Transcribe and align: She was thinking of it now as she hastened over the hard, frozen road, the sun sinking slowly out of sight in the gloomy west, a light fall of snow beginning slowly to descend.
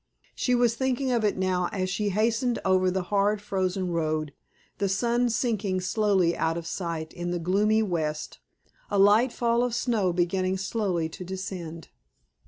She 0.33 0.55
was 0.55 0.73
thinking 0.75 1.11
of 1.11 1.23
it 1.23 1.37
now 1.37 1.69
as 1.71 1.87
she 1.87 2.09
hastened 2.09 2.57
over 2.65 2.89
the 2.89 3.03
hard, 3.03 3.39
frozen 3.39 3.91
road, 3.91 4.33
the 4.79 4.89
sun 4.89 5.29
sinking 5.29 5.79
slowly 5.81 6.35
out 6.35 6.57
of 6.57 6.65
sight 6.65 7.13
in 7.13 7.29
the 7.29 7.37
gloomy 7.37 7.83
west, 7.83 8.39
a 8.89 8.97
light 8.97 9.31
fall 9.31 9.61
of 9.61 9.75
snow 9.75 10.11
beginning 10.11 10.57
slowly 10.57 11.07
to 11.09 11.23
descend. 11.23 11.89